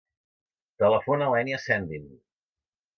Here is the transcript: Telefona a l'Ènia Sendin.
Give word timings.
Telefona 0.85 1.29
a 1.29 1.37
l'Ènia 1.37 1.63
Sendin. 1.69 2.13